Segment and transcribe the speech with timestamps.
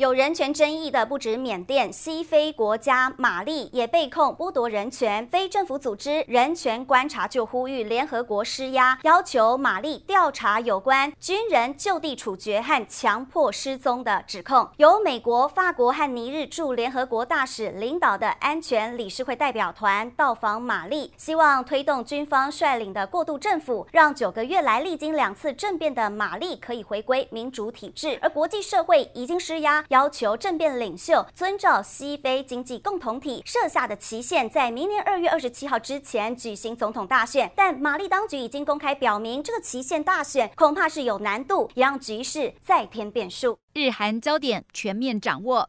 [0.00, 5.26] 有人权争议的不止缅甸，西非国家马利也被控剥夺人权。
[5.26, 14.66] 非政府组织人权观察就呼吁联合国施压，要求马利调查有关军人就地处决和强迫失踪的指控。
[14.78, 28.18] 由美国、法国和尼日驻联合国大使领导的安全理事会代表团到访马利，希望推动军方率领的过渡政府，让九个月来历经两次政变的马利可以回归民主体制。
[28.22, 29.84] 而国际社会已经施压。
[29.90, 37.50] 要求政变领袖遵照西非经济共同体设下的期限，在明年二月二十七号之前举行总统大选。
[37.56, 43.58] 但马利当局已经公开表明，这个期限大选恐怕是有难度，也让局势再添变数。
[43.74, 45.68] 日韩焦点全面掌握。